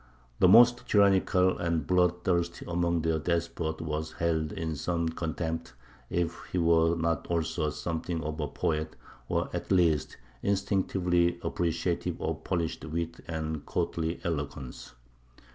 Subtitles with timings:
[0.39, 5.73] The most tyrannical and bloodthirsty among their despots was held in some contempt
[6.09, 8.95] if he were not also something of a poet,
[9.29, 14.93] or at least instinctively appreciative of polished wit and courtly eloquence.